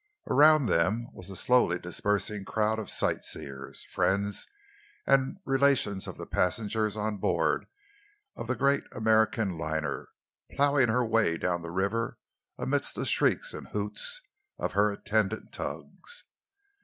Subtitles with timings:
[0.27, 4.47] Around them was a slowly dispersing crowd of sightseers, friends
[5.05, 7.67] and relations of the passengers on board
[8.35, 10.09] the great American liner,
[10.55, 12.17] ploughing her way down the river
[12.57, 14.21] amidst the shrieks and hoots
[14.57, 16.23] of her attendant tugs.